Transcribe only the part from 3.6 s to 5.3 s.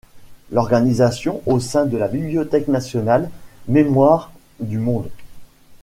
mémoire du monde.